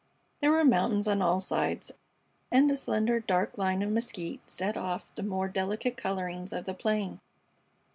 There 0.39 0.49
were 0.49 0.65
mountains 0.65 1.07
on 1.07 1.21
all 1.21 1.39
sides, 1.39 1.91
and 2.51 2.71
a 2.71 2.75
slender, 2.75 3.19
dark 3.19 3.55
line 3.55 3.83
of 3.83 3.91
mesquite 3.91 4.41
set 4.49 4.75
off 4.75 5.05
the 5.13 5.21
more 5.21 5.47
delicate 5.47 5.95
colorings 5.95 6.51
of 6.51 6.65
the 6.65 6.73
plain. 6.73 7.19